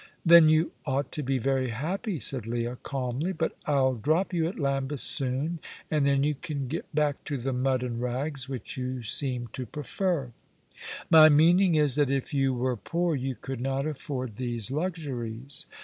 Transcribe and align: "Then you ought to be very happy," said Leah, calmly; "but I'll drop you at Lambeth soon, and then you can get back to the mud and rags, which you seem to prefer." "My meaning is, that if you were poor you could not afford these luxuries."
"Then 0.25 0.49
you 0.49 0.71
ought 0.83 1.11
to 1.11 1.21
be 1.21 1.37
very 1.37 1.69
happy," 1.69 2.17
said 2.17 2.47
Leah, 2.47 2.79
calmly; 2.81 3.33
"but 3.33 3.55
I'll 3.67 3.93
drop 3.93 4.33
you 4.33 4.47
at 4.47 4.57
Lambeth 4.57 4.99
soon, 5.01 5.59
and 5.91 6.07
then 6.07 6.23
you 6.23 6.33
can 6.33 6.67
get 6.67 6.87
back 6.95 7.23
to 7.25 7.37
the 7.37 7.53
mud 7.53 7.83
and 7.83 8.01
rags, 8.01 8.49
which 8.49 8.77
you 8.77 9.03
seem 9.03 9.49
to 9.53 9.67
prefer." 9.67 10.31
"My 11.11 11.29
meaning 11.29 11.75
is, 11.75 11.97
that 11.97 12.09
if 12.09 12.33
you 12.33 12.51
were 12.55 12.77
poor 12.77 13.15
you 13.15 13.35
could 13.35 13.61
not 13.61 13.85
afford 13.85 14.37
these 14.37 14.71
luxuries." 14.71 15.67